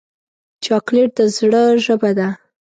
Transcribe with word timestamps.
چاکلېټ 0.63 1.11
د 1.17 1.19
زړه 1.35 1.63
ژبه 1.85 2.11
ده. 2.17 2.29